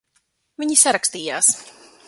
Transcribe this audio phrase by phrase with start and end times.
[0.63, 1.53] Viņi sarakstījās.